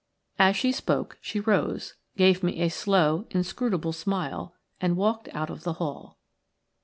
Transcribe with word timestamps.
As 0.39 0.55
she 0.57 0.71
spoke 0.71 1.19
she 1.21 1.39
rose, 1.39 1.93
gave 2.17 2.41
me 2.41 2.59
a 2.61 2.69
slow, 2.69 3.27
inscrutable 3.29 3.93
smile, 3.93 4.55
and 4.81 4.97
walked 4.97 5.29
out 5.31 5.51
of 5.51 5.61
the 5.61 5.73
hall. 5.73 6.17